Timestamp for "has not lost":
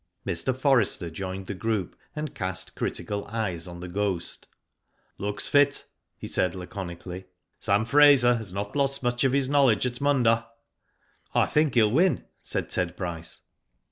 8.37-9.03